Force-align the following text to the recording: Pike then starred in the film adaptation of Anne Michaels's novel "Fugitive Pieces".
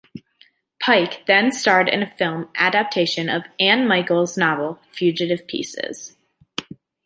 Pike 0.79 1.27
then 1.27 1.51
starred 1.51 1.87
in 1.87 1.99
the 1.99 2.07
film 2.07 2.49
adaptation 2.55 3.29
of 3.29 3.43
Anne 3.59 3.87
Michaels's 3.87 4.35
novel 4.35 4.79
"Fugitive 4.91 5.45
Pieces". 5.45 6.17